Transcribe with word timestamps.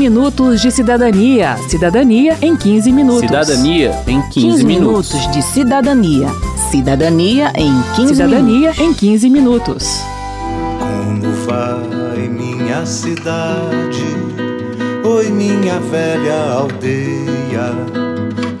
minutos 0.00 0.62
de 0.62 0.70
cidadania. 0.70 1.58
Cidadania 1.68 2.34
em 2.40 2.56
15 2.56 2.90
minutos. 2.90 3.20
Cidadania 3.20 4.02
em 4.06 4.22
15, 4.22 4.32
15 4.32 4.64
minutos 4.64 5.30
de 5.30 5.42
cidadania. 5.42 6.28
Cidadania 6.70 7.52
em 7.54 7.82
15 7.96 8.14
Cidadania 8.14 8.70
minutos. 8.70 8.80
em 8.80 8.94
15 8.94 9.28
minutos. 9.28 10.00
Como 10.78 11.30
vai 11.44 12.28
minha 12.30 12.86
cidade? 12.86 14.02
Oi, 15.04 15.28
minha 15.28 15.78
velha 15.80 16.50
aldeia 16.50 17.99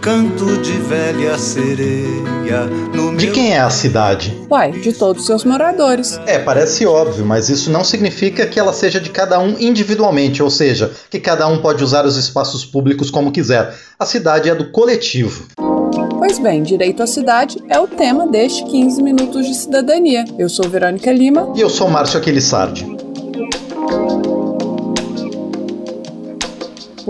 canto 0.00 0.56
de 0.62 0.72
velha 0.72 1.36
sereia. 1.36 2.64
No 2.94 3.14
de 3.16 3.30
quem 3.30 3.52
é 3.52 3.60
a 3.60 3.68
cidade? 3.68 4.34
Uai, 4.50 4.72
de 4.72 4.94
todos 4.94 5.26
seus 5.26 5.44
moradores. 5.44 6.18
É, 6.26 6.38
parece 6.38 6.86
óbvio, 6.86 7.24
mas 7.24 7.50
isso 7.50 7.70
não 7.70 7.84
significa 7.84 8.46
que 8.46 8.58
ela 8.58 8.72
seja 8.72 8.98
de 8.98 9.10
cada 9.10 9.38
um 9.38 9.56
individualmente, 9.60 10.42
ou 10.42 10.48
seja, 10.48 10.90
que 11.10 11.20
cada 11.20 11.46
um 11.46 11.60
pode 11.60 11.84
usar 11.84 12.06
os 12.06 12.16
espaços 12.16 12.64
públicos 12.64 13.10
como 13.10 13.30
quiser. 13.30 13.74
A 13.98 14.06
cidade 14.06 14.48
é 14.48 14.54
do 14.54 14.70
coletivo. 14.70 15.46
Pois 16.18 16.38
bem, 16.38 16.62
direito 16.62 17.02
à 17.02 17.06
cidade 17.06 17.62
é 17.68 17.78
o 17.78 17.86
tema 17.86 18.26
deste 18.26 18.64
15 18.64 19.02
minutos 19.02 19.46
de 19.46 19.54
cidadania. 19.54 20.24
Eu 20.38 20.48
sou 20.48 20.68
Verônica 20.68 21.12
Lima. 21.12 21.52
E 21.54 21.60
eu 21.60 21.68
sou 21.68 21.88
Márcio 21.90 22.18
Aquilissardi. 22.18 22.99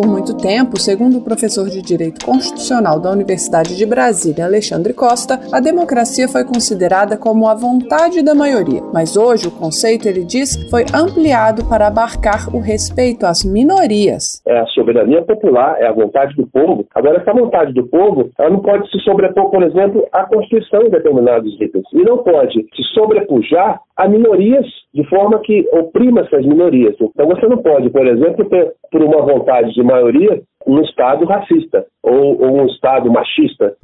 Por 0.01 0.09
muito 0.09 0.35
tempo, 0.35 0.81
segundo 0.81 1.19
o 1.19 1.23
professor 1.23 1.69
de 1.69 1.83
Direito 1.83 2.25
Constitucional 2.25 2.99
da 2.99 3.11
Universidade 3.11 3.77
de 3.77 3.85
Brasília, 3.85 4.47
Alexandre 4.47 4.95
Costa, 4.95 5.39
a 5.53 5.61
democracia 5.61 6.27
foi 6.27 6.43
considerada 6.43 7.19
como 7.19 7.47
a 7.47 7.55
vontade 7.55 8.25
da 8.25 8.35
maioria. 8.35 8.81
Mas 8.95 9.15
hoje 9.15 9.49
o 9.49 9.51
conceito, 9.51 10.09
ele 10.09 10.25
diz, 10.25 10.57
foi 10.71 10.87
ampliado 10.95 11.69
para 11.69 11.89
abarcar 11.89 12.49
o 12.49 12.61
respeito 12.61 13.27
às 13.27 13.45
minorias. 13.45 14.41
É 14.49 14.61
a 14.61 14.67
soberania 14.69 15.21
popular, 15.21 15.77
é 15.79 15.87
a 15.87 15.93
vontade 15.93 16.35
do 16.35 16.47
povo. 16.47 16.87
Agora, 16.95 17.21
essa 17.21 17.35
vontade 17.35 17.75
do 17.75 17.87
povo, 17.87 18.31
ela 18.39 18.49
não 18.49 18.61
pode 18.61 18.91
se 18.91 18.99
sobrepor, 19.01 19.51
por 19.51 19.63
exemplo, 19.63 20.09
à 20.13 20.25
Constituição 20.25 20.81
em 20.81 20.89
determinados 20.89 21.53
itens. 21.61 21.85
E 21.93 22.03
não 22.03 22.17
pode 22.25 22.55
se 22.75 22.83
sobrepujar 22.95 23.83
a 24.01 24.09
minorias 24.09 24.65
de 24.95 25.05
forma 25.09 25.39
que 25.41 25.69
oprima 25.73 26.23
essas 26.23 26.45
minorias. 26.45 26.97
Então 26.99 27.27
você 27.27 27.47
não 27.47 27.59
pode, 27.59 27.91
por 27.91 28.07
exemplo, 28.07 28.49
ter, 28.49 28.73
por 28.91 29.03
uma 29.03 29.23
vontade 29.23 29.73
de 29.75 29.83
maioria, 29.91 30.43
um 30.67 30.81
Estado 30.83 31.25
racista 31.27 31.85
ou, 32.03 32.41
ou 32.41 32.63
um 32.63 32.67
Estado 32.67 33.11
machista. 33.11 33.77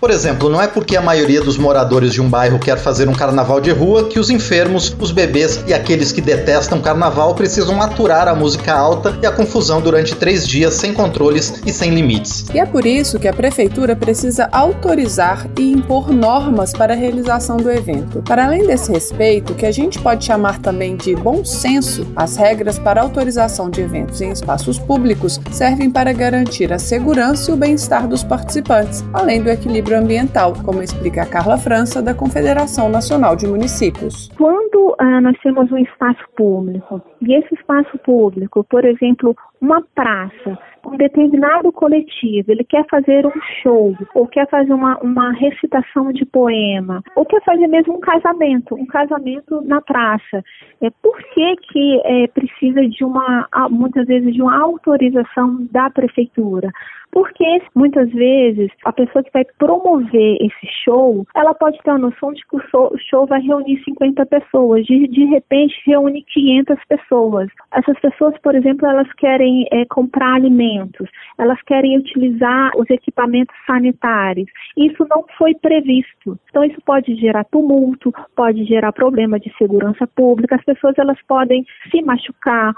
Por 0.00 0.10
exemplo, 0.10 0.48
não 0.48 0.62
é 0.62 0.66
porque 0.66 0.96
a 0.96 1.02
maioria 1.02 1.42
dos 1.42 1.58
moradores 1.58 2.14
de 2.14 2.22
um 2.22 2.28
bairro 2.28 2.58
quer 2.58 2.78
fazer 2.78 3.06
um 3.06 3.12
carnaval 3.12 3.60
de 3.60 3.70
rua 3.70 4.04
que 4.04 4.18
os 4.18 4.30
enfermos, 4.30 4.96
os 4.98 5.12
bebês 5.12 5.62
e 5.66 5.74
aqueles 5.74 6.10
que 6.10 6.22
detestam 6.22 6.80
carnaval 6.80 7.34
precisam 7.34 7.82
aturar 7.82 8.26
a 8.26 8.34
música 8.34 8.72
alta 8.72 9.18
e 9.22 9.26
a 9.26 9.30
confusão 9.30 9.78
durante 9.78 10.16
três 10.16 10.48
dias 10.48 10.72
sem 10.72 10.94
controles 10.94 11.60
e 11.66 11.72
sem 11.72 11.90
limites. 11.94 12.46
E 12.54 12.58
é 12.58 12.64
por 12.64 12.86
isso 12.86 13.18
que 13.18 13.28
a 13.28 13.32
prefeitura 13.32 13.94
precisa 13.94 14.48
autorizar 14.52 15.46
e 15.58 15.70
impor 15.70 16.10
normas 16.10 16.72
para 16.72 16.94
a 16.94 16.96
realização 16.96 17.58
do 17.58 17.70
evento. 17.70 18.22
Para 18.22 18.46
além 18.46 18.66
desse 18.66 18.90
respeito, 18.90 19.52
que 19.52 19.66
a 19.66 19.72
gente 19.72 19.98
pode 19.98 20.24
chamar 20.24 20.60
também 20.60 20.96
de 20.96 21.14
bom 21.14 21.44
senso, 21.44 22.06
as 22.16 22.36
regras 22.36 22.78
para 22.78 23.02
autorização 23.02 23.68
de 23.68 23.82
eventos 23.82 24.22
em 24.22 24.30
espaços 24.30 24.78
públicos 24.78 25.38
servem 25.52 25.90
para 25.90 26.10
garantir 26.14 26.72
a 26.72 26.78
segurança 26.78 27.50
e 27.50 27.54
o 27.54 27.56
bem-estar 27.58 28.08
dos 28.08 28.24
participantes, 28.24 29.04
além 29.12 29.42
do 29.42 29.50
equilíbrio 29.50 29.89
ambiental, 29.94 30.52
como 30.64 30.82
explica 30.82 31.28
Carla 31.28 31.56
França, 31.56 32.02
da 32.02 32.14
Confederação 32.14 32.88
Nacional 32.88 33.36
de 33.36 33.46
Municípios. 33.46 34.28
Quando 34.36 34.94
ah, 34.98 35.20
nós 35.20 35.36
temos 35.42 35.70
um 35.72 35.78
espaço 35.78 36.22
público, 36.36 37.00
e 37.20 37.34
esse 37.34 37.54
espaço 37.54 37.96
público, 37.98 38.64
por 38.64 38.84
exemplo, 38.84 39.36
uma 39.60 39.82
praça, 39.94 40.58
um 40.86 40.96
determinado 40.96 41.70
coletivo, 41.72 42.50
ele 42.50 42.64
quer 42.64 42.84
fazer 42.90 43.26
um 43.26 43.40
show, 43.62 43.94
ou 44.14 44.26
quer 44.26 44.48
fazer 44.48 44.72
uma, 44.72 44.98
uma 44.98 45.32
recitação 45.32 46.12
de 46.12 46.24
poema, 46.24 47.02
ou 47.14 47.24
quer 47.24 47.42
fazer 47.44 47.66
mesmo 47.66 47.96
um 47.96 48.00
casamento, 48.00 48.74
um 48.74 48.86
casamento 48.86 49.60
na 49.62 49.80
praça. 49.80 50.42
É, 50.80 50.90
por 51.02 51.16
que, 51.34 51.56
que 51.56 52.00
é, 52.04 52.26
precisa 52.28 52.86
de 52.88 53.04
uma, 53.04 53.46
muitas 53.70 54.06
vezes, 54.06 54.32
de 54.34 54.42
uma 54.42 54.58
autorização 54.60 55.66
da 55.70 55.90
prefeitura? 55.90 56.70
Porque 57.10 57.62
muitas 57.74 58.10
vezes 58.10 58.70
a 58.84 58.92
pessoa 58.92 59.22
que 59.22 59.32
vai 59.32 59.44
promover 59.58 60.36
esse 60.40 60.66
show, 60.84 61.26
ela 61.34 61.54
pode 61.54 61.78
ter 61.82 61.90
a 61.90 61.98
noção 61.98 62.32
de 62.32 62.42
que 62.46 62.56
o 62.56 62.60
show, 62.70 62.90
o 62.92 62.98
show 62.98 63.26
vai 63.26 63.40
reunir 63.40 63.82
50 63.84 64.24
pessoas, 64.26 64.84
de, 64.86 65.08
de 65.08 65.24
repente 65.24 65.74
reúne 65.86 66.24
500 66.32 66.76
pessoas. 66.88 67.48
Essas 67.72 67.98
pessoas, 68.00 68.34
por 68.42 68.54
exemplo, 68.54 68.86
elas 68.86 69.10
querem 69.14 69.66
é, 69.72 69.84
comprar 69.86 70.34
alimentos, 70.34 71.08
elas 71.38 71.60
querem 71.62 71.98
utilizar 71.98 72.70
os 72.76 72.88
equipamentos 72.90 73.54
sanitários. 73.66 74.48
Isso 74.76 75.06
não 75.08 75.24
foi 75.36 75.54
previsto. 75.54 76.38
Então 76.48 76.64
isso 76.64 76.80
pode 76.84 77.14
gerar 77.16 77.44
tumulto, 77.44 78.12
pode 78.36 78.64
gerar 78.64 78.92
problema 78.92 79.38
de 79.38 79.52
segurança 79.56 80.06
pública. 80.06 80.56
As 80.56 80.64
pessoas 80.64 80.98
elas 80.98 81.18
podem 81.26 81.64
se 81.90 82.02
machucar. 82.02 82.74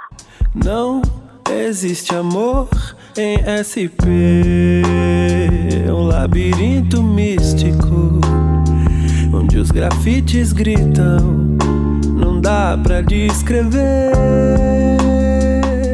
Não 0.55 1.32
existe 1.53 2.15
amor 2.15 2.69
em 3.17 3.39
SP, 3.47 4.07
um 5.89 6.03
labirinto 6.07 7.03
místico 7.03 8.21
onde 9.33 9.59
os 9.59 9.71
grafites 9.71 10.53
gritam, 10.53 11.57
não 12.15 12.41
dá 12.41 12.79
para 12.83 13.03
descrever. 13.03 14.13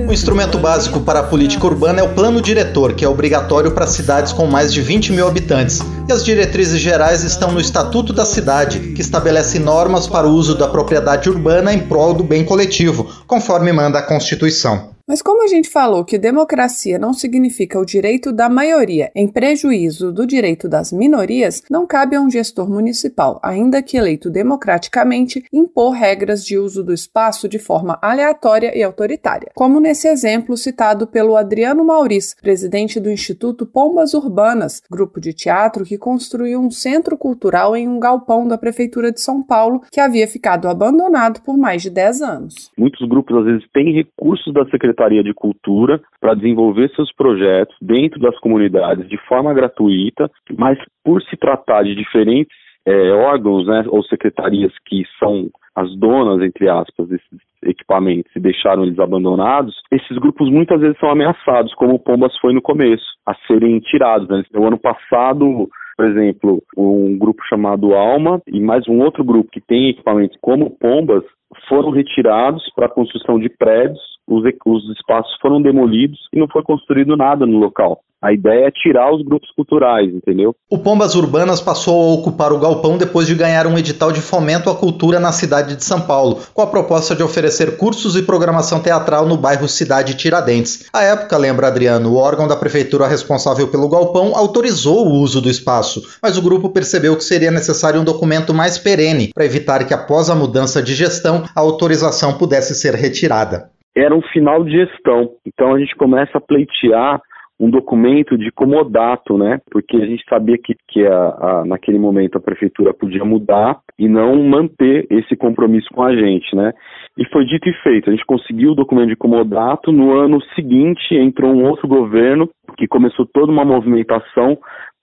O 0.08 0.12
instrumento 0.12 0.58
básico 0.58 1.00
para 1.00 1.20
a 1.20 1.22
política 1.22 1.66
urbana 1.66 2.00
é 2.00 2.02
o 2.02 2.14
plano 2.14 2.40
diretor, 2.40 2.94
que 2.94 3.04
é 3.04 3.08
obrigatório 3.08 3.72
para 3.72 3.86
cidades 3.86 4.32
com 4.32 4.46
mais 4.46 4.72
de 4.72 4.80
20 4.80 5.12
mil 5.12 5.28
habitantes. 5.28 5.80
E 6.08 6.12
as 6.12 6.24
diretrizes 6.24 6.80
gerais 6.80 7.22
estão 7.24 7.52
no 7.52 7.60
Estatuto 7.60 8.12
da 8.12 8.24
Cidade, 8.24 8.78
que 8.94 9.02
estabelece 9.02 9.58
normas 9.58 10.06
para 10.06 10.26
o 10.26 10.30
uso 10.30 10.56
da 10.56 10.66
propriedade 10.66 11.28
urbana 11.28 11.74
em 11.74 11.80
prol 11.80 12.14
do 12.14 12.24
bem 12.24 12.44
coletivo, 12.44 13.06
conforme 13.26 13.72
manda 13.72 13.98
a 13.98 14.02
Constituição. 14.02 14.97
Mas 15.08 15.22
como 15.22 15.42
a 15.42 15.46
gente 15.46 15.70
falou 15.70 16.04
que 16.04 16.18
democracia 16.18 16.98
não 16.98 17.14
significa 17.14 17.80
o 17.80 17.84
direito 17.84 18.30
da 18.30 18.46
maioria 18.46 19.10
em 19.14 19.26
prejuízo 19.26 20.12
do 20.12 20.26
direito 20.26 20.68
das 20.68 20.92
minorias, 20.92 21.62
não 21.70 21.86
cabe 21.86 22.14
a 22.14 22.20
um 22.20 22.30
gestor 22.30 22.68
municipal, 22.68 23.40
ainda 23.42 23.82
que 23.82 23.96
eleito 23.96 24.28
democraticamente, 24.28 25.42
impor 25.50 25.92
regras 25.92 26.44
de 26.44 26.58
uso 26.58 26.84
do 26.84 26.92
espaço 26.92 27.48
de 27.48 27.58
forma 27.58 27.98
aleatória 28.02 28.76
e 28.76 28.82
autoritária, 28.82 29.50
como 29.54 29.80
nesse 29.80 30.06
exemplo 30.06 30.58
citado 30.58 31.06
pelo 31.06 31.38
Adriano 31.38 31.82
Maurício, 31.82 32.36
presidente 32.42 33.00
do 33.00 33.10
Instituto 33.10 33.64
Pombas 33.64 34.12
Urbanas, 34.12 34.82
grupo 34.90 35.22
de 35.22 35.32
teatro 35.32 35.86
que 35.86 35.96
construiu 35.96 36.60
um 36.60 36.70
centro 36.70 37.16
cultural 37.16 37.74
em 37.74 37.88
um 37.88 37.98
galpão 37.98 38.46
da 38.46 38.58
prefeitura 38.58 39.10
de 39.10 39.22
São 39.22 39.42
Paulo 39.42 39.80
que 39.90 40.00
havia 40.00 40.28
ficado 40.28 40.68
abandonado 40.68 41.40
por 41.40 41.56
mais 41.56 41.80
de 41.80 41.88
10 41.88 42.20
anos. 42.20 42.70
Muitos 42.76 43.08
grupos 43.08 43.38
às 43.38 43.44
vezes 43.46 43.64
têm 43.72 43.94
recursos 43.94 44.52
da 44.52 44.66
secretaria 44.66 44.97
Secretaria 44.98 45.22
de 45.22 45.32
Cultura 45.32 46.00
para 46.20 46.34
desenvolver 46.34 46.90
seus 46.90 47.12
projetos 47.12 47.76
dentro 47.80 48.18
das 48.18 48.36
comunidades 48.40 49.08
de 49.08 49.16
forma 49.28 49.54
gratuita, 49.54 50.28
mas 50.58 50.76
por 51.04 51.22
se 51.22 51.36
tratar 51.36 51.84
de 51.84 51.94
diferentes 51.94 52.56
é, 52.84 53.12
órgãos 53.12 53.66
né, 53.66 53.84
ou 53.88 54.02
secretarias 54.02 54.72
que 54.86 55.04
são 55.18 55.48
as 55.74 55.94
donas, 55.96 56.42
entre 56.42 56.68
aspas, 56.68 57.08
desses 57.08 57.38
equipamentos 57.62 58.34
e 58.34 58.40
deixaram 58.40 58.84
eles 58.84 58.98
abandonados, 58.98 59.74
esses 59.92 60.18
grupos 60.18 60.50
muitas 60.50 60.80
vezes 60.80 60.98
são 60.98 61.10
ameaçados, 61.10 61.72
como 61.74 61.94
o 61.94 61.98
Pombas 61.98 62.36
foi 62.38 62.52
no 62.52 62.62
começo, 62.62 63.04
a 63.24 63.34
serem 63.46 63.78
tirados. 63.80 64.28
Né? 64.28 64.42
No 64.52 64.66
ano 64.66 64.78
passado, 64.78 65.68
por 65.96 66.06
exemplo, 66.06 66.62
um 66.76 67.16
grupo 67.16 67.42
chamado 67.48 67.94
Alma 67.94 68.40
e 68.48 68.60
mais 68.60 68.88
um 68.88 69.00
outro 69.00 69.22
grupo 69.22 69.50
que 69.52 69.60
tem 69.60 69.90
equipamentos 69.90 70.36
como 70.40 70.76
Pombas 70.78 71.22
foram 71.68 71.90
retirados 71.90 72.64
para 72.74 72.86
a 72.86 72.90
construção 72.90 73.38
de 73.38 73.48
prédios 73.48 74.17
os, 74.28 74.44
os 74.66 74.96
espaços 74.96 75.36
foram 75.40 75.60
demolidos 75.60 76.18
e 76.32 76.38
não 76.38 76.48
foi 76.48 76.62
construído 76.62 77.16
nada 77.16 77.46
no 77.46 77.58
local. 77.58 78.02
A 78.20 78.32
ideia 78.32 78.66
é 78.66 78.70
tirar 78.72 79.14
os 79.14 79.24
grupos 79.24 79.48
culturais, 79.54 80.12
entendeu? 80.12 80.52
O 80.68 80.76
Pombas 80.76 81.14
Urbanas 81.14 81.60
passou 81.60 81.94
a 81.94 82.14
ocupar 82.14 82.52
o 82.52 82.58
galpão 82.58 82.98
depois 82.98 83.28
de 83.28 83.34
ganhar 83.36 83.64
um 83.64 83.78
edital 83.78 84.10
de 84.10 84.20
fomento 84.20 84.68
à 84.68 84.74
cultura 84.74 85.20
na 85.20 85.30
cidade 85.30 85.76
de 85.76 85.84
São 85.84 86.00
Paulo, 86.00 86.40
com 86.52 86.60
a 86.60 86.66
proposta 86.66 87.14
de 87.14 87.22
oferecer 87.22 87.76
cursos 87.76 88.16
e 88.16 88.22
programação 88.22 88.80
teatral 88.80 89.24
no 89.24 89.36
bairro 89.36 89.68
Cidade 89.68 90.16
Tiradentes. 90.16 90.88
À 90.92 91.04
época, 91.04 91.36
lembra 91.36 91.68
Adriano, 91.68 92.10
o 92.10 92.16
órgão 92.16 92.48
da 92.48 92.56
prefeitura 92.56 93.06
responsável 93.06 93.68
pelo 93.68 93.88
galpão 93.88 94.34
autorizou 94.34 95.06
o 95.06 95.12
uso 95.20 95.40
do 95.40 95.48
espaço, 95.48 96.02
mas 96.20 96.36
o 96.36 96.42
grupo 96.42 96.70
percebeu 96.70 97.16
que 97.16 97.22
seria 97.22 97.52
necessário 97.52 98.00
um 98.00 98.04
documento 98.04 98.52
mais 98.52 98.76
perene 98.76 99.30
para 99.32 99.44
evitar 99.44 99.86
que 99.86 99.94
após 99.94 100.28
a 100.28 100.34
mudança 100.34 100.82
de 100.82 100.92
gestão 100.92 101.44
a 101.54 101.60
autorização 101.60 102.36
pudesse 102.36 102.74
ser 102.74 102.96
retirada 102.96 103.70
era 103.98 104.14
um 104.14 104.22
final 104.22 104.64
de 104.64 104.72
gestão. 104.72 105.30
Então 105.46 105.74
a 105.74 105.78
gente 105.78 105.94
começa 105.96 106.38
a 106.38 106.40
pleitear 106.40 107.20
um 107.60 107.68
documento 107.68 108.38
de 108.38 108.52
comodato, 108.52 109.36
né? 109.36 109.60
Porque 109.70 109.96
a 109.96 110.06
gente 110.06 110.24
sabia 110.28 110.56
que, 110.56 110.76
que 110.88 111.04
a, 111.04 111.12
a, 111.12 111.64
naquele 111.66 111.98
momento 111.98 112.38
a 112.38 112.40
prefeitura 112.40 112.94
podia 112.94 113.24
mudar 113.24 113.80
e 113.98 114.08
não 114.08 114.40
manter 114.44 115.06
esse 115.10 115.34
compromisso 115.36 115.88
com 115.92 116.02
a 116.02 116.14
gente, 116.14 116.54
né? 116.54 116.72
E 117.16 117.26
foi 117.26 117.44
dito 117.44 117.68
e 117.68 117.72
feito. 117.82 118.08
A 118.08 118.12
gente 118.12 118.24
conseguiu 118.24 118.70
o 118.70 118.76
documento 118.76 119.08
de 119.08 119.16
comodato. 119.16 119.90
No 119.90 120.16
ano 120.16 120.40
seguinte 120.54 121.16
entrou 121.16 121.52
um 121.52 121.64
outro 121.64 121.88
governo 121.88 122.48
que 122.76 122.86
começou 122.86 123.26
toda 123.26 123.50
uma 123.50 123.64
movimentação 123.64 124.56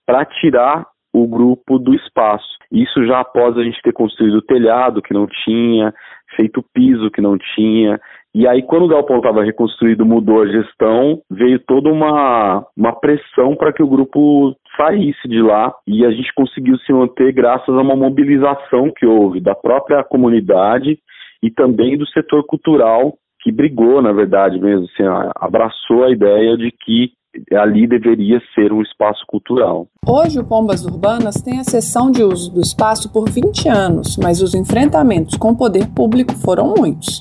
para 0.06 0.24
tirar 0.24 0.86
o 1.16 1.26
grupo 1.26 1.78
do 1.78 1.94
espaço. 1.94 2.46
Isso 2.70 3.06
já 3.06 3.20
após 3.20 3.56
a 3.56 3.62
gente 3.62 3.80
ter 3.82 3.92
construído 3.92 4.36
o 4.36 4.42
telhado 4.42 5.00
que 5.00 5.14
não 5.14 5.26
tinha, 5.44 5.94
feito 6.36 6.60
o 6.60 6.64
piso 6.74 7.10
que 7.10 7.20
não 7.20 7.38
tinha, 7.38 7.98
e 8.38 8.46
aí, 8.46 8.62
quando 8.62 8.82
o 8.82 8.88
galpão 8.88 9.16
estava 9.16 9.42
reconstruído, 9.42 10.04
mudou 10.04 10.42
a 10.42 10.46
gestão, 10.46 11.22
veio 11.30 11.58
toda 11.58 11.90
uma, 11.90 12.66
uma 12.76 12.92
pressão 12.92 13.56
para 13.56 13.72
que 13.72 13.82
o 13.82 13.88
grupo 13.88 14.54
saísse 14.76 15.26
de 15.26 15.40
lá 15.40 15.72
e 15.86 16.04
a 16.04 16.10
gente 16.10 16.34
conseguiu 16.34 16.76
se 16.80 16.92
manter 16.92 17.32
graças 17.32 17.74
a 17.74 17.80
uma 17.80 17.96
mobilização 17.96 18.92
que 18.94 19.06
houve 19.06 19.40
da 19.40 19.54
própria 19.54 20.04
comunidade 20.04 20.98
e 21.42 21.50
também 21.50 21.96
do 21.96 22.06
setor 22.08 22.44
cultural 22.44 23.14
que 23.40 23.50
brigou, 23.50 24.02
na 24.02 24.12
verdade 24.12 24.60
mesmo, 24.60 24.84
assim, 24.84 25.30
abraçou 25.36 26.04
a 26.04 26.10
ideia 26.10 26.58
de 26.58 26.70
que 26.70 27.12
ali 27.52 27.86
deveria 27.86 28.40
ser 28.54 28.72
um 28.72 28.82
espaço 28.82 29.24
cultural. 29.26 29.86
Hoje 30.06 30.38
o 30.38 30.44
Pombas 30.44 30.84
Urbanas 30.84 31.42
tem 31.42 31.58
a 31.58 31.64
sessão 31.64 32.10
de 32.10 32.22
uso 32.22 32.52
do 32.52 32.60
espaço 32.60 33.12
por 33.12 33.28
20 33.28 33.68
anos, 33.68 34.16
mas 34.16 34.40
os 34.40 34.54
enfrentamentos 34.54 35.36
com 35.36 35.50
o 35.50 35.56
poder 35.56 35.86
público 35.88 36.34
foram 36.34 36.74
muitos. 36.76 37.20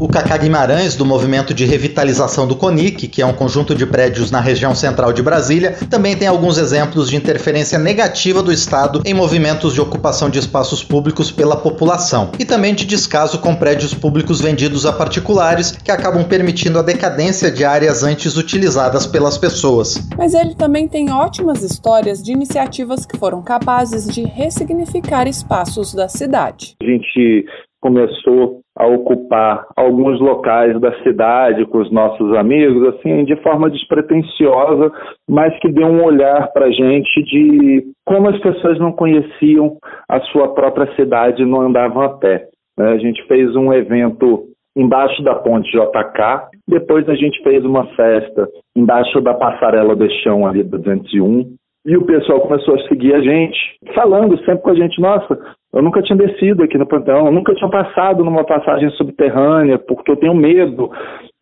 O 0.00 0.08
Cacá 0.08 0.38
Guimarães, 0.38 0.96
do 0.96 1.04
Movimento 1.04 1.52
de 1.52 1.66
Revitalização 1.66 2.48
do 2.48 2.56
CONIC, 2.56 3.06
que 3.06 3.20
é 3.20 3.26
um 3.26 3.34
conjunto 3.34 3.74
de 3.74 3.84
prédios 3.84 4.30
na 4.30 4.40
região 4.40 4.74
central 4.74 5.12
de 5.12 5.22
Brasília, 5.22 5.76
também 5.90 6.16
tem 6.16 6.26
alguns 6.26 6.56
exemplos 6.56 7.10
de 7.10 7.16
interferência 7.16 7.78
negativa 7.78 8.42
do 8.42 8.50
Estado 8.50 9.02
em 9.04 9.12
movimentos 9.12 9.74
de 9.74 9.80
ocupação 9.82 10.30
de 10.30 10.38
espaços 10.38 10.82
públicos 10.82 11.30
pela 11.30 11.54
população, 11.54 12.30
e 12.38 12.46
também 12.46 12.74
de 12.74 12.86
descaso 12.86 13.40
com 13.40 13.54
prédios 13.54 13.92
públicos 13.92 14.40
vendidos 14.40 14.86
a 14.86 14.92
particulares, 14.94 15.72
que 15.72 15.90
acabam 15.90 16.24
permitindo 16.24 16.78
a 16.78 16.82
decadência 16.82 17.50
de 17.50 17.62
áreas 17.62 18.02
antes 18.02 18.38
utilizadas 18.38 19.06
pelas 19.06 19.36
pessoas. 19.36 20.08
Mas 20.16 20.32
ele 20.32 20.54
também 20.54 20.88
tem 20.88 21.12
ótimas 21.12 21.62
histórias 21.62 22.22
de 22.22 22.32
iniciativas 22.32 23.04
que 23.04 23.18
foram 23.18 23.42
capazes 23.42 24.08
de 24.08 24.22
ressignificar 24.22 25.28
espaços 25.28 25.92
da 25.92 26.08
cidade. 26.08 26.74
A 26.82 26.86
gente 26.86 27.44
começou 27.82 28.60
a 28.80 28.86
ocupar 28.86 29.66
alguns 29.76 30.18
locais 30.18 30.80
da 30.80 30.90
cidade 31.02 31.66
com 31.66 31.78
os 31.78 31.92
nossos 31.92 32.34
amigos, 32.34 32.94
assim, 32.94 33.24
de 33.24 33.36
forma 33.42 33.68
despretensiosa, 33.68 34.90
mas 35.28 35.54
que 35.60 35.70
deu 35.70 35.86
um 35.86 36.02
olhar 36.02 36.50
para 36.52 36.64
a 36.64 36.70
gente 36.70 37.22
de 37.24 37.84
como 38.06 38.30
as 38.30 38.40
pessoas 38.40 38.78
não 38.78 38.92
conheciam 38.92 39.76
a 40.08 40.18
sua 40.32 40.54
própria 40.54 40.90
cidade 40.96 41.42
e 41.42 41.46
não 41.46 41.60
andavam 41.60 42.02
a 42.02 42.08
pé. 42.16 42.46
Né? 42.78 42.92
A 42.92 42.96
gente 42.96 43.22
fez 43.28 43.54
um 43.54 43.70
evento 43.70 44.44
embaixo 44.74 45.22
da 45.22 45.34
ponte 45.34 45.70
JK, 45.70 46.48
depois 46.66 47.06
a 47.06 47.14
gente 47.14 47.42
fez 47.42 47.62
uma 47.62 47.84
festa 47.88 48.48
embaixo 48.74 49.20
da 49.20 49.34
passarela 49.34 49.94
de 49.94 50.08
chão 50.22 50.46
ali 50.46 50.62
do 50.62 50.78
201, 50.78 51.54
e 51.84 51.96
o 51.96 52.04
pessoal 52.06 52.40
começou 52.40 52.76
a 52.76 52.88
seguir 52.88 53.14
a 53.14 53.20
gente, 53.20 53.58
falando 53.94 54.38
sempre 54.38 54.62
com 54.62 54.70
a 54.70 54.74
gente, 54.74 55.00
nossa, 55.00 55.38
eu 55.72 55.82
nunca 55.82 56.02
tinha 56.02 56.16
descido 56.16 56.62
aqui 56.62 56.76
no 56.76 56.86
Panteão, 56.86 57.26
eu 57.26 57.32
nunca 57.32 57.54
tinha 57.54 57.70
passado 57.70 58.24
numa 58.24 58.44
passagem 58.44 58.90
subterrânea, 58.90 59.78
porque 59.78 60.10
eu 60.10 60.16
tenho 60.16 60.34
medo 60.34 60.90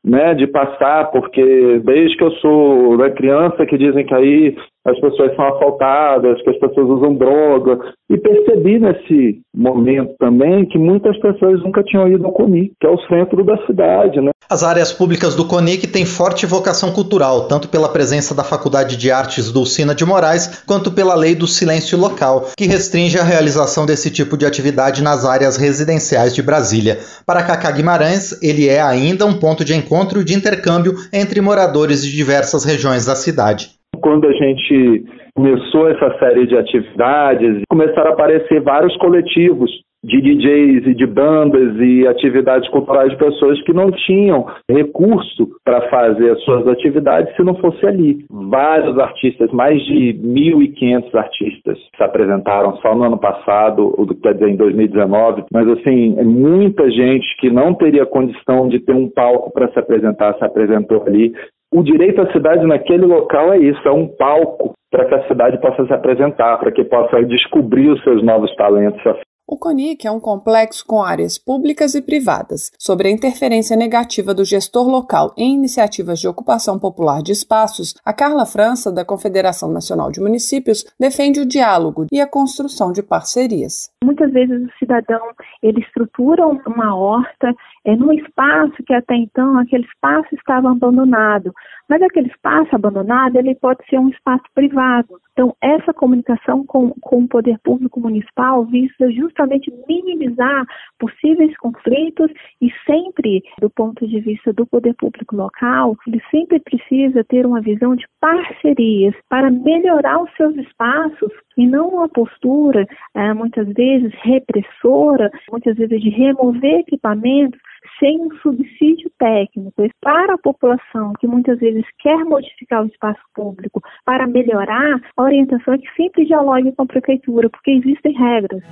né, 0.04 0.34
de 0.34 0.46
passar, 0.46 1.10
porque 1.10 1.80
desde 1.84 2.16
que 2.16 2.24
eu 2.24 2.30
sou 2.32 2.96
da 2.96 3.10
criança 3.10 3.66
que 3.66 3.76
dizem 3.78 4.04
que 4.04 4.14
aí 4.14 4.56
as 4.86 4.98
pessoas 5.00 5.34
são 5.36 5.46
assaltadas, 5.46 6.40
que 6.42 6.50
as 6.50 6.58
pessoas 6.58 6.88
usam 6.88 7.14
droga. 7.14 7.78
E 8.10 8.16
percebi 8.16 8.78
nesse 8.78 9.40
momento 9.54 10.14
também 10.18 10.64
que 10.66 10.78
muitas 10.78 11.18
pessoas 11.20 11.62
nunca 11.62 11.82
tinham 11.82 12.08
ido 12.08 12.24
ao 12.24 12.32
CONIC, 12.32 12.72
que 12.80 12.86
é 12.86 12.90
o 12.90 12.98
centro 13.06 13.44
da 13.44 13.58
cidade. 13.66 14.20
Né? 14.20 14.30
As 14.48 14.62
áreas 14.62 14.90
públicas 14.90 15.34
do 15.34 15.44
CONIC 15.44 15.86
têm 15.88 16.06
forte 16.06 16.46
vocação 16.46 16.90
cultural, 16.90 17.48
tanto 17.48 17.68
pela 17.68 17.88
presença 17.88 18.34
da 18.34 18.42
Faculdade 18.42 18.96
de 18.96 19.10
Artes 19.10 19.52
Dulcina 19.52 19.94
de 19.94 20.06
Moraes, 20.06 20.62
quanto 20.66 20.90
pela 20.90 21.14
lei 21.14 21.34
do 21.34 21.46
silêncio 21.46 21.98
local, 21.98 22.46
que 22.56 22.66
restringe 22.66 23.18
a 23.18 23.24
realização 23.24 23.84
desse 23.84 24.10
tipo 24.10 24.38
de 24.38 24.46
atividade 24.46 25.02
nas 25.02 25.26
áreas 25.26 25.58
residenciais 25.58 26.34
de 26.34 26.42
Brasília. 26.42 26.98
Para 27.26 27.42
Cacá 27.42 27.70
Guimarães, 27.70 28.42
ele 28.42 28.68
é 28.68 28.80
ainda 28.80 29.26
um 29.26 29.38
ponto 29.38 29.64
de 29.64 29.74
encontro 29.74 30.22
e 30.22 30.24
de 30.24 30.34
intercâmbio 30.34 30.94
entre 31.12 31.42
moradores 31.42 32.02
de 32.02 32.10
diversas 32.10 32.64
regiões 32.64 33.04
da 33.04 33.14
cidade. 33.14 33.77
Quando 34.00 34.26
a 34.26 34.32
gente 34.32 35.04
começou 35.34 35.88
essa 35.88 36.18
série 36.18 36.46
de 36.46 36.56
atividades, 36.56 37.62
começaram 37.68 38.10
a 38.10 38.14
aparecer 38.14 38.60
vários 38.60 38.96
coletivos 38.96 39.70
de 40.04 40.20
DJs 40.20 40.86
e 40.86 40.94
de 40.94 41.06
bandas 41.06 41.74
e 41.80 42.06
atividades 42.06 42.68
culturais 42.70 43.10
de 43.10 43.16
pessoas 43.16 43.60
que 43.62 43.72
não 43.72 43.90
tinham 43.90 44.46
recurso 44.70 45.48
para 45.64 45.88
fazer 45.90 46.30
as 46.30 46.40
suas 46.44 46.68
atividades 46.68 47.34
se 47.34 47.42
não 47.42 47.56
fosse 47.56 47.84
ali. 47.84 48.24
Vários 48.30 48.96
artistas, 48.98 49.50
mais 49.50 49.82
de 49.86 50.14
1.500 50.14 51.14
artistas 51.14 51.78
se 51.96 52.02
apresentaram 52.02 52.76
só 52.76 52.94
no 52.94 53.04
ano 53.04 53.18
passado, 53.18 53.92
quer 54.22 54.34
dizer, 54.34 54.50
em 54.50 54.56
2019, 54.56 55.44
mas 55.52 55.68
assim, 55.68 56.14
muita 56.22 56.88
gente 56.90 57.26
que 57.40 57.50
não 57.50 57.74
teria 57.74 58.06
condição 58.06 58.68
de 58.68 58.78
ter 58.78 58.94
um 58.94 59.08
palco 59.08 59.52
para 59.52 59.68
se 59.72 59.78
apresentar, 59.80 60.34
se 60.34 60.44
apresentou 60.44 61.02
ali. 61.06 61.32
O 61.70 61.82
direito 61.82 62.22
à 62.22 62.32
cidade 62.32 62.66
naquele 62.66 63.04
local 63.04 63.52
é 63.52 63.58
isso, 63.58 63.86
é 63.86 63.92
um 63.92 64.08
palco 64.08 64.72
para 64.90 65.04
que 65.04 65.14
a 65.14 65.28
cidade 65.28 65.60
possa 65.60 65.86
se 65.86 65.92
apresentar, 65.92 66.56
para 66.58 66.72
que 66.72 66.82
possa 66.82 67.22
descobrir 67.24 67.90
os 67.90 68.02
seus 68.02 68.22
novos 68.22 68.54
talentos. 68.56 69.02
O 69.50 69.56
CONIC 69.56 70.06
é 70.06 70.10
um 70.10 70.20
complexo 70.20 70.84
com 70.86 71.02
áreas 71.02 71.38
públicas 71.38 71.94
e 71.94 72.02
privadas. 72.02 72.70
Sobre 72.78 73.08
a 73.08 73.10
interferência 73.10 73.74
negativa 73.74 74.34
do 74.34 74.44
gestor 74.44 74.86
local 74.86 75.32
em 75.38 75.54
iniciativas 75.54 76.20
de 76.20 76.28
ocupação 76.28 76.78
popular 76.78 77.22
de 77.22 77.32
espaços, 77.32 77.94
a 78.04 78.12
Carla 78.12 78.44
França, 78.44 78.92
da 78.92 79.06
Confederação 79.06 79.72
Nacional 79.72 80.10
de 80.10 80.20
Municípios, 80.20 80.84
defende 81.00 81.40
o 81.40 81.48
diálogo 81.48 82.04
e 82.12 82.20
a 82.20 82.26
construção 82.26 82.92
de 82.92 83.02
parcerias. 83.02 83.90
Muitas 84.04 84.30
vezes 84.32 84.68
o 84.68 84.78
cidadão 84.78 85.30
ele 85.62 85.80
estrutura 85.80 86.46
uma 86.46 86.94
horta 86.94 87.54
é, 87.84 87.96
num 87.96 88.12
espaço 88.12 88.82
que 88.84 88.92
até 88.92 89.14
então 89.14 89.58
aquele 89.58 89.84
espaço 89.84 90.34
estava 90.34 90.70
abandonado. 90.70 91.52
Mas 91.88 92.02
aquele 92.02 92.28
espaço 92.28 92.74
abandonado, 92.74 93.36
ele 93.36 93.54
pode 93.54 93.84
ser 93.88 93.98
um 93.98 94.08
espaço 94.08 94.44
privado. 94.54 95.20
Então, 95.38 95.54
essa 95.62 95.94
comunicação 95.94 96.66
com, 96.66 96.90
com 97.00 97.22
o 97.22 97.28
poder 97.28 97.60
público 97.60 98.00
municipal 98.00 98.64
visa 98.64 99.08
justamente 99.12 99.72
minimizar 99.86 100.66
possíveis 100.98 101.56
conflitos 101.58 102.28
e 102.60 102.68
sempre, 102.84 103.44
do 103.60 103.70
ponto 103.70 104.04
de 104.04 104.18
vista 104.18 104.52
do 104.52 104.66
poder 104.66 104.94
público 104.94 105.36
local, 105.36 105.96
ele 106.08 106.20
sempre 106.28 106.58
precisa 106.58 107.22
ter 107.22 107.46
uma 107.46 107.60
visão 107.60 107.94
de 107.94 108.04
parcerias 108.20 109.14
para 109.28 109.48
melhorar 109.48 110.20
os 110.20 110.34
seus 110.34 110.56
espaços 110.56 111.30
e 111.56 111.68
não 111.68 111.88
uma 111.88 112.08
postura, 112.08 112.84
é, 113.14 113.32
muitas 113.32 113.68
vezes, 113.68 114.12
repressora, 114.24 115.30
muitas 115.52 115.76
vezes 115.76 116.00
de 116.00 116.08
remover 116.08 116.80
equipamentos 116.80 117.60
sem 117.98 118.20
um 118.20 118.30
subsídio 118.38 119.10
técnico 119.18 119.86
para 120.00 120.34
a 120.34 120.38
população 120.38 121.12
que 121.20 121.26
muitas 121.26 121.58
vezes 121.58 121.84
quer 121.98 122.24
modificar 122.24 122.82
o 122.82 122.86
espaço 122.86 123.20
público 123.34 123.82
para 124.04 124.26
melhorar, 124.26 125.00
a 125.16 125.22
orientação 125.22 125.74
é 125.74 125.78
que 125.78 125.88
sempre 125.96 126.24
dialogue 126.24 126.72
com 126.72 126.82
a 126.82 126.86
prefeitura, 126.86 127.48
porque 127.50 127.72
existem 127.72 128.12
regras. 128.12 128.62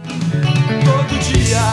Todo 0.85 1.19
dia, 1.21 1.67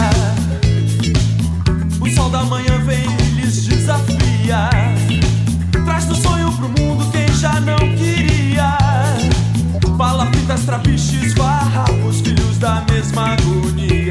o 2.02 2.08
sol 2.10 2.30
da 2.30 2.44
manhã 2.46 2.78
vem 2.86 3.04
e 3.04 3.42
lhes 3.42 3.68
desafia, 3.68 4.70
traz 5.86 6.06
do 6.08 6.16
sonho 6.16 6.50
pro 6.58 6.70
mundo 6.70 7.12
quem 7.12 7.28
já 7.36 7.60
não 7.62 7.78
queria. 7.96 8.78
Palafitas, 9.98 10.66
trapiches, 10.66 11.34
farrapos, 11.34 12.22
filhos 12.22 12.58
da 12.60 12.84
mesma 12.90 13.34
agonia. 13.34 14.03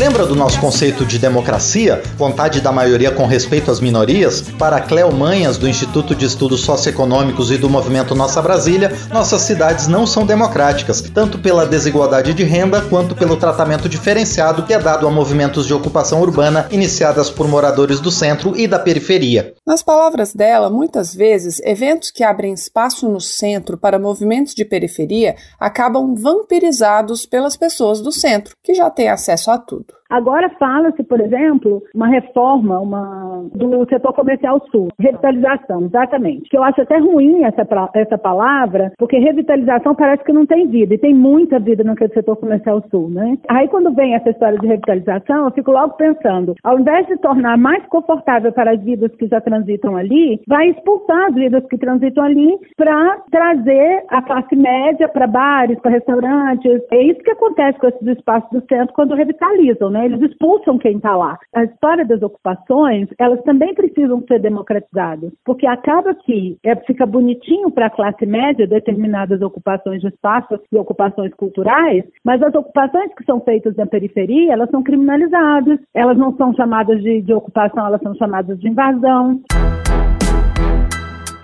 Lembra 0.00 0.24
do 0.24 0.34
nosso 0.34 0.58
conceito 0.58 1.04
de 1.04 1.18
democracia? 1.18 2.02
Vontade 2.16 2.62
da 2.62 2.72
maioria 2.72 3.10
com 3.10 3.26
respeito 3.26 3.70
às 3.70 3.80
minorias? 3.80 4.40
Para 4.40 4.80
Cleo 4.80 5.12
Manhas, 5.12 5.58
do 5.58 5.68
Instituto 5.68 6.14
de 6.14 6.24
Estudos 6.24 6.62
Socioeconômicos 6.62 7.50
e 7.50 7.58
do 7.58 7.68
Movimento 7.68 8.14
Nossa 8.14 8.40
Brasília, 8.40 8.90
nossas 9.12 9.42
cidades 9.42 9.88
não 9.88 10.06
são 10.06 10.24
democráticas, 10.24 11.02
tanto 11.02 11.38
pela 11.38 11.66
desigualdade 11.66 12.32
de 12.32 12.44
renda 12.44 12.80
quanto 12.80 13.14
pelo 13.14 13.36
tratamento 13.36 13.90
diferenciado 13.90 14.62
que 14.62 14.72
é 14.72 14.78
dado 14.78 15.06
a 15.06 15.10
movimentos 15.10 15.66
de 15.66 15.74
ocupação 15.74 16.22
urbana 16.22 16.66
iniciadas 16.70 17.28
por 17.28 17.46
moradores 17.46 18.00
do 18.00 18.10
centro 18.10 18.56
e 18.56 18.66
da 18.66 18.78
periferia. 18.78 19.52
Nas 19.66 19.82
palavras 19.82 20.32
dela, 20.32 20.70
muitas 20.70 21.14
vezes, 21.14 21.60
eventos 21.62 22.10
que 22.10 22.24
abrem 22.24 22.54
espaço 22.54 23.06
no 23.06 23.20
centro 23.20 23.76
para 23.76 23.98
movimentos 23.98 24.54
de 24.54 24.64
periferia 24.64 25.36
acabam 25.60 26.14
vampirizados 26.14 27.26
pelas 27.26 27.54
pessoas 27.54 28.00
do 28.00 28.10
centro, 28.10 28.54
que 28.64 28.72
já 28.72 28.88
têm 28.88 29.09
acesso 29.10 29.50
a 29.50 29.58
tudo. 29.58 29.99
Agora 30.10 30.50
fala-se, 30.58 31.02
por 31.04 31.20
exemplo, 31.20 31.82
uma 31.94 32.08
reforma 32.08 32.80
uma, 32.80 33.44
do 33.54 33.86
setor 33.88 34.12
comercial 34.12 34.60
sul, 34.70 34.88
revitalização, 34.98 35.82
exatamente. 35.84 36.48
Que 36.50 36.56
eu 36.56 36.64
acho 36.64 36.82
até 36.82 36.98
ruim 36.98 37.44
essa, 37.44 37.66
essa 37.94 38.18
palavra, 38.18 38.92
porque 38.98 39.18
revitalização 39.18 39.94
parece 39.94 40.24
que 40.24 40.32
não 40.32 40.46
tem 40.46 40.66
vida, 40.66 40.94
e 40.94 40.98
tem 40.98 41.14
muita 41.14 41.58
vida 41.58 41.84
no 41.84 41.96
setor 41.96 42.36
comercial 42.36 42.82
sul, 42.90 43.08
né? 43.08 43.38
Aí 43.48 43.68
quando 43.68 43.92
vem 43.94 44.14
essa 44.14 44.30
história 44.30 44.58
de 44.58 44.66
revitalização, 44.66 45.44
eu 45.44 45.50
fico 45.52 45.70
logo 45.70 45.94
pensando, 45.94 46.54
ao 46.64 46.78
invés 46.78 47.06
de 47.06 47.16
tornar 47.18 47.56
mais 47.56 47.84
confortável 47.86 48.52
para 48.52 48.72
as 48.72 48.82
vidas 48.82 49.14
que 49.16 49.26
já 49.26 49.40
transitam 49.40 49.96
ali, 49.96 50.40
vai 50.48 50.70
expulsar 50.70 51.28
as 51.28 51.34
vidas 51.34 51.64
que 51.66 51.78
transitam 51.78 52.24
ali 52.24 52.58
para 52.76 53.18
trazer 53.30 54.04
a 54.08 54.22
classe 54.22 54.56
média 54.56 55.08
para 55.08 55.26
bares, 55.26 55.78
para 55.80 55.92
restaurantes. 55.92 56.82
É 56.92 57.02
isso 57.02 57.20
que 57.20 57.30
acontece 57.30 57.78
com 57.78 57.88
esses 57.88 58.06
espaços 58.06 58.50
do 58.50 58.66
centro 58.66 58.94
quando 58.94 59.14
revitalizam, 59.14 59.90
né? 59.90 59.99
Eles 60.04 60.20
expulsam 60.22 60.78
quem 60.78 60.96
está 60.96 61.16
lá. 61.16 61.38
A 61.54 61.64
história 61.64 62.04
das 62.04 62.22
ocupações, 62.22 63.08
elas 63.18 63.42
também 63.42 63.74
precisam 63.74 64.22
ser 64.26 64.40
democratizadas, 64.40 65.32
porque 65.44 65.66
acaba 65.66 66.14
que 66.14 66.56
é, 66.64 66.76
fica 66.76 67.06
bonitinho 67.06 67.70
para 67.70 67.86
a 67.86 67.90
classe 67.90 68.26
média 68.26 68.66
determinadas 68.66 69.40
ocupações 69.42 70.00
de 70.00 70.08
espaços 70.08 70.60
e 70.72 70.76
ocupações 70.76 71.32
culturais, 71.34 72.04
mas 72.24 72.42
as 72.42 72.54
ocupações 72.54 73.12
que 73.14 73.24
são 73.24 73.40
feitas 73.40 73.76
na 73.76 73.86
periferia, 73.86 74.52
elas 74.52 74.70
são 74.70 74.82
criminalizadas, 74.82 75.78
elas 75.94 76.16
não 76.16 76.36
são 76.36 76.54
chamadas 76.54 77.02
de, 77.02 77.22
de 77.22 77.32
ocupação, 77.32 77.86
elas 77.86 78.00
são 78.02 78.14
chamadas 78.14 78.58
de 78.58 78.68
invasão. 78.68 79.40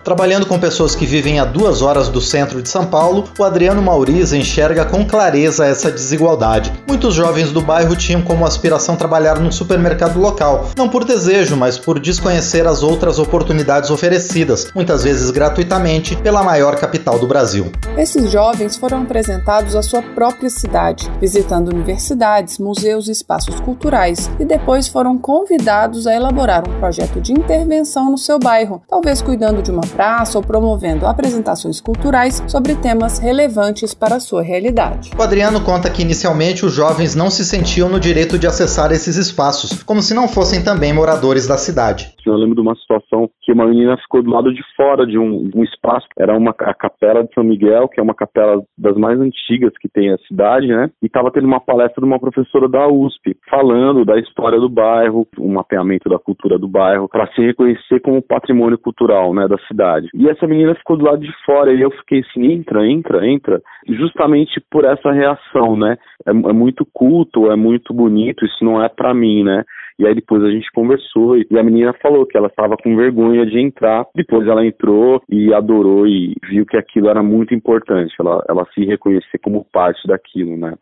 Trabalhando 0.06 0.46
com 0.46 0.56
pessoas 0.56 0.94
que 0.94 1.04
vivem 1.04 1.40
a 1.40 1.44
duas 1.44 1.82
horas 1.82 2.08
do 2.08 2.20
centro 2.20 2.62
de 2.62 2.68
São 2.68 2.86
Paulo, 2.86 3.25
o 3.36 3.42
Adriano 3.42 3.82
Mauriza 3.82 4.36
enxerga 4.36 4.84
com 4.84 5.04
clareza 5.04 5.66
essa 5.66 5.90
desigualdade. 5.90 6.72
Muitos 6.86 7.12
jovens 7.12 7.50
do 7.50 7.60
bairro 7.60 7.96
tinham 7.96 8.22
como 8.22 8.46
aspiração 8.46 8.94
trabalhar 8.94 9.40
num 9.40 9.50
supermercado 9.50 10.20
local, 10.20 10.68
não 10.76 10.88
por 10.88 11.04
desejo, 11.04 11.56
mas 11.56 11.76
por 11.76 11.98
desconhecer 11.98 12.68
as 12.68 12.84
outras 12.84 13.18
oportunidades 13.18 13.90
oferecidas, 13.90 14.70
muitas 14.72 15.02
vezes 15.02 15.32
gratuitamente, 15.32 16.14
pela 16.14 16.44
maior 16.44 16.76
capital 16.76 17.18
do 17.18 17.26
Brasil. 17.26 17.72
Esses 17.98 18.30
jovens 18.30 18.76
foram 18.76 19.02
apresentados 19.02 19.75
à 19.75 19.82
sua 19.82 20.02
própria 20.02 20.48
cidade, 20.48 21.10
visitando 21.20 21.72
universidades, 21.72 22.60
museus 22.60 23.08
e 23.08 23.10
espaços 23.10 23.58
culturais, 23.58 24.30
e 24.38 24.44
depois 24.44 24.86
foram 24.86 25.18
convidados 25.18 26.06
a 26.06 26.14
elaborar 26.14 26.62
um 26.68 26.78
projeto 26.78 27.20
de 27.20 27.32
intervenção 27.32 28.08
no 28.08 28.16
seu 28.16 28.38
bairro, 28.38 28.80
talvez 28.88 29.20
cuidando 29.20 29.60
de 29.60 29.72
uma 29.72 29.82
praça 29.96 30.36
ou 30.36 30.44
promovendo 30.44 31.06
apresentações 31.06 31.80
culturais 31.80 32.44
sobre 32.46 32.74
temas 32.74 33.18
relevantes 33.18 33.94
para 33.94 34.16
a 34.16 34.20
sua 34.20 34.42
realidade. 34.42 35.10
O 35.18 35.22
Adriano 35.22 35.64
conta 35.64 35.90
que 35.90 36.02
inicialmente 36.02 36.66
os 36.66 36.74
jovens 36.74 37.16
não 37.16 37.30
se 37.30 37.42
sentiam 37.46 37.88
no 37.88 37.98
direito 37.98 38.38
de 38.38 38.46
acessar 38.46 38.92
esses 38.92 39.16
espaços, 39.16 39.82
como 39.82 40.02
se 40.02 40.14
não 40.14 40.28
fossem 40.28 40.62
também 40.62 40.92
moradores 40.92 41.48
da 41.48 41.56
cidade. 41.56 42.12
Eu 42.26 42.34
lembro 42.34 42.56
de 42.56 42.60
uma 42.60 42.74
situação 42.74 43.30
que 43.40 43.52
uma 43.52 43.66
menina 43.66 43.96
ficou 43.96 44.22
do 44.22 44.30
lado 44.30 44.52
de 44.52 44.60
fora 44.76 45.06
de 45.06 45.16
um, 45.16 45.48
um 45.54 45.64
espaço, 45.64 46.06
era 46.18 46.36
uma 46.36 46.50
a 46.58 46.74
capela 46.74 47.24
de 47.24 47.32
São 47.32 47.44
Miguel, 47.44 47.88
que 47.88 47.98
é 47.98 48.02
uma 48.02 48.14
capela 48.14 48.60
das 48.76 48.96
mais 48.96 49.18
antigas 49.18 49.72
que 49.80 49.88
tem 49.88 50.12
a 50.12 50.18
cidade, 50.28 50.66
né? 50.66 50.90
E 51.00 51.06
estava 51.06 51.30
tendo 51.30 51.46
uma 51.46 51.60
palestra 51.60 52.02
de 52.02 52.06
uma 52.06 52.18
professora 52.18 52.68
da 52.68 52.86
USP, 52.88 53.36
falando 53.48 54.04
da 54.04 54.18
história 54.18 54.58
do 54.58 54.68
bairro, 54.68 55.26
um 55.38 55.52
mapeamento 55.54 56.08
da 56.08 56.18
cultura 56.18 56.58
do 56.58 56.68
bairro, 56.68 57.08
para 57.08 57.28
se 57.28 57.40
reconhecer 57.40 58.00
como 58.00 58.20
patrimônio 58.20 58.76
cultural, 58.76 59.32
né, 59.32 59.46
da 59.46 59.56
cidade 59.68 59.85
cidade. 59.86 60.08
E 60.14 60.28
essa 60.28 60.46
menina 60.46 60.74
ficou 60.74 60.96
do 60.96 61.04
lado 61.04 61.20
de 61.20 61.32
fora 61.44 61.72
e 61.72 61.80
eu 61.80 61.90
fiquei 61.90 62.20
assim, 62.20 62.52
entra, 62.52 62.86
entra, 62.86 63.26
entra, 63.26 63.62
justamente 63.88 64.60
por 64.70 64.84
essa 64.84 65.12
reação, 65.12 65.76
né? 65.76 65.96
É, 66.26 66.30
é 66.30 66.52
muito 66.52 66.86
culto, 66.92 67.50
é 67.50 67.56
muito 67.56 67.94
bonito, 67.94 68.44
isso 68.44 68.64
não 68.64 68.82
é 68.82 68.88
para 68.88 69.14
mim, 69.14 69.44
né? 69.44 69.64
E 69.98 70.06
aí 70.06 70.14
depois 70.14 70.42
a 70.42 70.50
gente 70.50 70.70
conversou 70.74 71.38
e 71.38 71.58
a 71.58 71.62
menina 71.62 71.94
falou 72.02 72.26
que 72.26 72.36
ela 72.36 72.48
estava 72.48 72.76
com 72.76 72.94
vergonha 72.96 73.46
de 73.46 73.58
entrar. 73.58 74.06
Depois 74.14 74.46
ela 74.46 74.66
entrou 74.66 75.22
e 75.28 75.54
adorou 75.54 76.06
e 76.06 76.34
viu 76.50 76.66
que 76.66 76.76
aquilo 76.76 77.08
era 77.08 77.22
muito 77.22 77.54
importante, 77.54 78.14
ela, 78.20 78.44
ela 78.48 78.66
se 78.74 78.84
reconhecer 78.84 79.38
como 79.42 79.66
parte 79.72 80.06
daquilo, 80.06 80.56
né? 80.56 80.74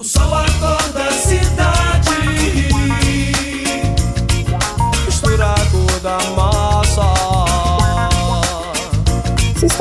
O 0.00 0.04
sol 0.04 0.34
acorda 0.34 1.04
a 1.08 1.12
cidade 1.12 1.91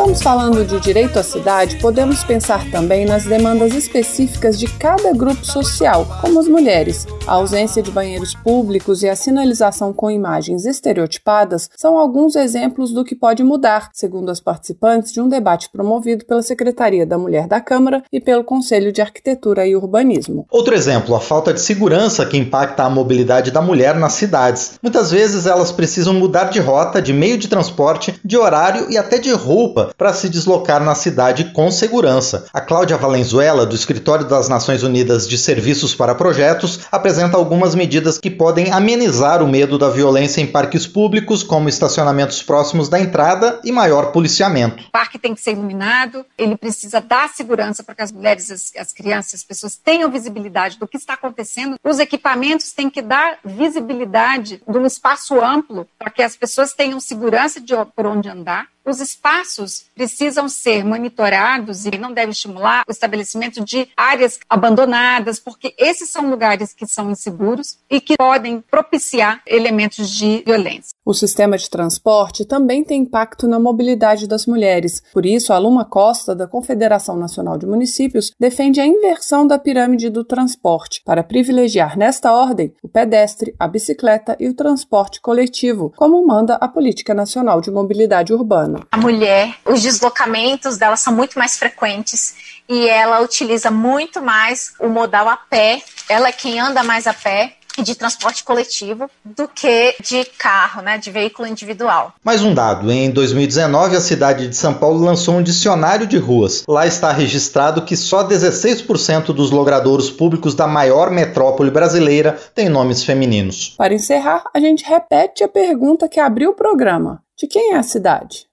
estamos 0.02 0.24
falando 0.24 0.66
de 0.66 0.80
direito 0.80 1.20
à 1.20 1.24
cidade, 1.24 1.78
podemos 1.78 2.24
pensar 2.24 2.68
também 2.72 3.06
nas 3.06 3.24
demandas 3.24 3.76
específicas 3.76 4.58
de 4.58 4.66
cada 4.66 5.14
grupo 5.14 5.46
social, 5.46 6.08
como 6.20 6.40
as 6.40 6.48
mulheres. 6.48 7.06
A 7.28 7.34
ausência 7.34 7.84
de 7.84 7.92
banheiros 7.92 8.34
públicos 8.34 9.04
e 9.04 9.10
a 9.10 9.16
sinalização 9.16 9.94
com 9.94 10.10
imagens 10.10 10.66
estereotipadas 10.66 11.70
são 11.78 12.00
alguns 12.00 12.36
exemplos 12.36 12.92
do 12.92 13.06
que 13.06 13.14
pode 13.14 13.44
mudar, 13.44 13.90
segundo 13.94 14.32
as 14.32 14.40
participantes 14.40 15.14
de 15.14 15.22
um 15.22 15.30
debate 15.30 15.70
promovido 15.72 16.26
pela 16.26 16.42
Secretaria 16.42 17.06
da 17.06 17.20
Mulher 17.20 17.48
da 17.48 17.62
Câmara 17.62 18.02
e 18.12 18.20
pelo 18.20 18.44
Conselho 18.44 18.92
de 18.92 19.04
Arquitetura 19.04 19.68
e 19.68 19.76
Urbanismo. 19.76 20.48
Outro 20.50 20.74
exemplo, 20.74 21.16
a 21.16 21.20
falta 21.20 21.54
de 21.54 21.62
segurança 21.62 22.26
que 22.26 22.38
impacta 22.38 22.84
a 22.84 22.90
mobilidade 22.90 23.52
da 23.52 23.62
mulher 23.62 23.94
nas 23.94 24.14
cidades. 24.14 24.80
Muitas 24.82 25.12
vezes 25.12 25.46
elas 25.46 25.72
precisam 25.72 26.16
mudar 26.16 26.46
de 26.46 26.60
rota, 26.60 27.00
de 27.00 27.14
meio 27.14 27.38
de 27.38 27.48
transporte, 27.48 28.20
de 28.26 28.36
horário 28.36 28.90
e 28.90 28.98
até 28.98 29.20
de 29.20 29.32
roupa 29.32 29.91
para 29.98 30.14
se 30.14 30.30
deslocar 30.30 30.84
na 30.84 30.96
cidade 30.96 31.52
com 31.54 31.70
segurança. 31.72 32.46
A 32.54 32.62
Cláudia 32.62 32.98
Valenzuela, 32.98 33.66
do 33.66 33.76
Escritório 33.76 34.26
das 34.26 34.50
Nações 34.50 34.84
Unidas 34.84 35.28
de 35.28 35.38
Serviços 35.38 35.96
para 35.96 36.16
Projetos, 36.16 36.82
apresenta 36.92 37.38
algumas 37.38 37.76
medidas 37.76 38.18
que 38.18 38.30
podem 38.30 38.72
amenizar 38.72 39.44
o 39.44 39.48
medo 39.48 39.78
da 39.78 39.90
violência 39.90 40.42
em 40.42 40.48
parques 40.48 40.88
públicos, 40.88 41.44
como 41.44 41.70
estacionamentos 41.70 42.42
próximos 42.44 42.90
da 42.90 43.00
entrada 43.00 43.60
e 43.64 43.72
maior 43.72 44.12
policiamento. 44.12 44.84
O 44.84 44.92
parque 44.92 45.20
tem 45.20 45.34
que 45.34 45.42
ser 45.42 45.52
iluminado, 45.52 46.26
ele 46.38 46.58
precisa 46.58 47.02
dar 47.02 47.30
segurança 47.30 47.84
para 47.84 47.96
que 47.96 48.02
as 48.02 48.12
mulheres, 48.12 48.52
as, 48.52 48.72
as 48.78 48.94
crianças, 48.94 49.36
as 49.36 49.44
pessoas 49.44 49.76
tenham 49.76 50.10
visibilidade 50.10 50.78
do 50.78 50.88
que 50.88 50.98
está 50.98 51.14
acontecendo. 51.14 51.76
Os 51.84 52.00
equipamentos 52.00 52.72
têm 52.72 52.90
que 52.90 53.02
dar 53.02 53.38
visibilidade 53.44 54.62
de 54.68 54.78
um 54.78 54.86
espaço 54.86 55.40
amplo 55.40 55.88
para 55.98 56.10
que 56.10 56.22
as 56.22 56.36
pessoas 56.36 56.74
tenham 56.74 57.00
segurança 57.00 57.60
de 57.60 57.74
por 57.96 58.06
onde 58.06 58.30
andar. 58.30 58.68
Os 58.86 59.00
espaços 59.00 59.86
precisam 59.96 60.50
ser 60.50 60.84
monitorados 60.84 61.86
e 61.86 61.98
não 61.98 62.12
deve 62.12 62.32
estimular 62.32 62.84
o 62.88 62.92
estabelecimento 62.92 63.64
de 63.64 63.88
áreas 63.96 64.40
abandonadas, 64.50 65.40
porque 65.40 65.74
esses 65.78 66.10
são 66.10 66.30
lugares 66.30 66.74
que 66.74 66.88
são 66.88 67.12
inseguros 67.12 67.78
e 67.90 68.02
que 68.02 68.18
podem 68.18 68.60
propiciar 68.62 69.42
elementos 69.46 70.10
de 70.10 70.44
violência. 70.46 70.96
O 71.12 71.14
sistema 71.14 71.58
de 71.58 71.70
transporte 71.70 72.46
também 72.46 72.86
tem 72.86 73.02
impacto 73.02 73.46
na 73.46 73.60
mobilidade 73.60 74.26
das 74.26 74.46
mulheres. 74.46 75.04
Por 75.12 75.26
isso, 75.26 75.52
a 75.52 75.58
Luma 75.58 75.84
Costa, 75.84 76.34
da 76.34 76.48
Confederação 76.48 77.18
Nacional 77.18 77.58
de 77.58 77.66
Municípios, 77.66 78.32
defende 78.40 78.80
a 78.80 78.86
inversão 78.86 79.46
da 79.46 79.60
pirâmide 79.60 80.10
do 80.10 80.24
transporte, 80.24 81.02
para 81.04 81.22
privilegiar 81.22 81.98
nesta 81.98 82.32
ordem 82.32 82.74
o 82.82 82.88
pedestre, 82.88 83.54
a 83.60 83.68
bicicleta 83.68 84.38
e 84.40 84.48
o 84.48 84.54
transporte 84.54 85.20
coletivo, 85.20 85.92
como 85.98 86.26
manda 86.26 86.56
a 86.56 86.68
Política 86.70 87.14
Nacional 87.14 87.60
de 87.60 87.70
Mobilidade 87.70 88.34
Urbana. 88.34 88.80
A 88.90 88.96
mulher, 88.96 89.54
os 89.66 89.82
deslocamentos 89.82 90.78
dela 90.78 90.96
são 90.96 91.14
muito 91.14 91.38
mais 91.38 91.58
frequentes 91.58 92.36
e 92.70 92.88
ela 92.88 93.20
utiliza 93.20 93.70
muito 93.70 94.22
mais 94.22 94.74
o 94.80 94.88
modal 94.88 95.28
a 95.28 95.36
pé. 95.36 95.82
Ela 96.08 96.30
é 96.30 96.32
quem 96.32 96.58
anda 96.58 96.82
mais 96.84 97.06
a 97.06 97.14
pé 97.14 97.58
de 97.78 97.96
transporte 97.96 98.44
coletivo 98.44 99.10
do 99.24 99.48
que 99.48 99.96
de 100.02 100.26
carro, 100.38 100.82
né, 100.82 100.98
de 100.98 101.12
veículo 101.12 101.48
individual. 101.48 102.14
Mais 102.24 102.44
um 102.44 102.54
dado: 102.54 102.92
em 102.92 103.10
2019, 103.12 103.96
a 103.96 104.02
cidade 104.02 104.48
de 104.48 104.56
São 104.56 104.74
Paulo 104.74 105.04
lançou 105.04 105.36
um 105.36 105.44
dicionário 105.44 106.08
de 106.08 106.18
ruas. 106.18 106.64
Lá 106.68 106.86
está 106.86 107.12
registrado 107.12 107.84
que 107.84 107.96
só 107.96 108.28
16% 108.28 109.34
dos 109.34 109.52
logradouros 109.52 110.10
públicos 110.10 110.56
da 110.56 110.68
maior 110.68 111.12
metrópole 111.12 111.72
brasileira 111.72 112.38
têm 112.54 112.70
nomes 112.70 113.04
femininos. 113.04 113.76
Para 113.78 113.94
encerrar, 113.94 114.44
a 114.54 114.60
gente 114.60 114.84
repete 114.84 115.44
a 115.44 115.48
pergunta 115.48 116.10
que 116.10 116.20
abriu 116.20 116.52
o 116.52 116.56
programa: 116.56 117.22
de 117.38 117.48
quem 117.48 117.74
é 117.74 117.78
a 117.78 117.84
cidade? 117.84 118.48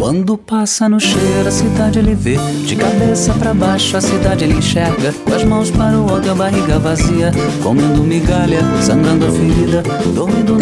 Quando 0.00 0.38
passa 0.38 0.88
no 0.88 0.98
cheiro, 0.98 1.46
a 1.46 1.50
cidade 1.50 1.98
ele 1.98 2.14
vê. 2.14 2.38
De 2.64 2.74
cabeça 2.74 3.34
para 3.34 3.52
baixo, 3.52 3.98
a 3.98 4.00
cidade 4.00 4.44
ele 4.44 4.54
enxerga. 4.54 5.12
Com 5.12 5.34
as 5.34 5.44
mãos 5.44 5.70
para 5.70 5.94
o 6.00 6.08
alto, 6.08 6.30
a 6.30 6.34
barriga 6.34 6.78
vazia. 6.78 7.30
Comendo 7.62 8.02
migalha, 8.02 8.60
sangrando 8.80 9.26
a 9.26 9.30
ferida. 9.30 9.82
Dormindo 10.14 10.56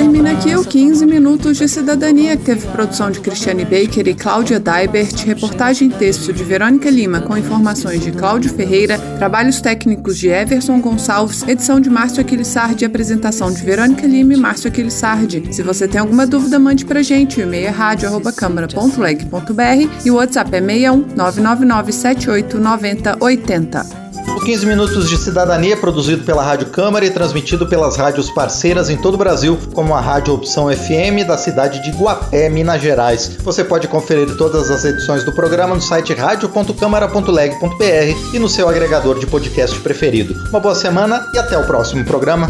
15 0.69 1.07
Minutos 1.07 1.57
de 1.57 1.67
Cidadania, 1.67 2.37
que 2.37 2.45
teve 2.45 2.67
produção 2.69 3.11
de 3.11 3.19
Cristiane 3.21 3.65
Baker 3.65 4.07
e 4.07 4.15
Cláudia 4.15 4.61
Daibert, 4.61 5.25
reportagem 5.25 5.89
texto 5.89 6.31
de 6.33 6.45
Verônica 6.45 6.91
Lima, 6.91 7.23
com 7.23 7.37
informações 7.37 8.05
de 8.05 8.13
Cláudio 8.13 8.53
Ferreira, 8.53 8.99
trabalhos 9.19 9.63
técnicos 9.63 10.19
de 10.19 10.29
Everson 10.29 10.81
Gonçalves, 10.81 11.43
edição 11.49 11.81
de 11.81 11.89
Márcio 11.89 12.21
Aquilissardi 12.21 12.85
e 12.85 12.87
apresentação 12.87 13.51
de 13.51 13.63
Verônica 13.63 14.07
Lima 14.07 14.35
e 14.35 14.37
Márcio 14.37 14.69
Aquilissardi. 14.69 15.43
Se 15.51 15.63
você 15.63 15.89
tem 15.89 16.01
alguma 16.01 16.27
dúvida, 16.27 16.59
mande 16.59 16.85
pra 16.85 17.03
gente. 17.03 17.41
O 17.41 17.43
e-mail 17.43 17.67
é 17.67 17.71
rádio.câmara.leg.br 17.71 20.05
e 20.05 20.11
o 20.11 20.17
WhatsApp 20.17 20.55
é 20.55 20.61
61 20.61 21.07
999 21.17 21.93
78 21.93 22.59
90 22.59 23.17
80. 23.21 24.08
O 24.39 24.41
15 24.41 24.65
Minutos 24.67 25.11
de 25.11 25.17
Cidadania 25.17 25.73
é 25.73 25.77
produzido 25.77 26.23
pela 26.23 26.45
Rádio 26.45 26.69
Câmara 26.69 27.05
e 27.05 27.11
transmitido 27.11 27.67
pelas 27.67 27.97
rádios 27.97 28.31
parceiras 28.31 28.89
em 28.89 28.97
todo 28.97 29.15
o 29.15 29.19
Brasil, 29.19 29.59
como 29.75 29.93
a 29.93 30.01
Rádio 30.01 30.33
Opção 30.33 30.69
FM 30.69 31.27
da 31.27 31.37
cidade 31.37 31.83
de 31.83 31.91
Guapé, 31.91 32.49
Minas 32.49 32.81
Gerais. 32.81 33.37
Você 33.43 33.65
pode 33.65 33.89
conferir 33.89 34.37
todas 34.37 34.71
as 34.71 34.85
edições 34.85 35.25
do 35.25 35.33
programa 35.33 35.75
no 35.75 35.83
site 35.83 36.15
radio.câmara.leg.br 36.15 38.33
e 38.33 38.39
no 38.39 38.49
seu 38.49 38.69
agregador 38.69 39.19
de 39.19 39.27
podcast 39.27 39.77
preferido. 39.81 40.33
Uma 40.51 40.61
boa 40.61 40.77
semana 40.77 41.27
e 41.35 41.39
até 41.39 41.59
o 41.59 41.67
próximo 41.67 42.05
programa. 42.05 42.49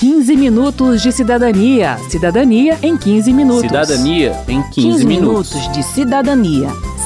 15 0.00 0.34
minutos 0.34 1.00
de 1.00 1.12
cidadania. 1.12 1.96
Cidadania 2.08 2.76
em 2.82 2.96
15 2.96 3.32
minutos. 3.32 3.60
Cidadania 3.60 4.36
em 4.48 4.60
15, 4.62 4.72
15 4.72 5.06
minutos. 5.06 5.54
minutos 5.54 5.72
de 5.72 5.82
cidadania. 5.84 6.89